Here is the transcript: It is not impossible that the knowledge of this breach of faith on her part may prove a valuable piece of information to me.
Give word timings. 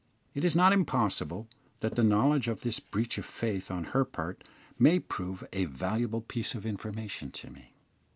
It 0.33 0.43
is 0.43 0.55
not 0.55 0.73
impossible 0.73 1.47
that 1.81 1.93
the 1.93 2.03
knowledge 2.03 2.47
of 2.47 2.61
this 2.61 2.79
breach 2.79 3.19
of 3.19 3.25
faith 3.25 3.69
on 3.69 3.83
her 3.93 4.03
part 4.03 4.43
may 4.79 4.97
prove 4.97 5.43
a 5.53 5.65
valuable 5.65 6.21
piece 6.21 6.55
of 6.55 6.65
information 6.65 7.29
to 7.33 7.51
me. 7.51 7.75